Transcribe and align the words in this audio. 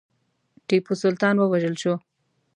ټیپو 0.67 0.93
سلطان 1.01 1.35
ووژل 1.37 1.75
شو. 1.81 1.93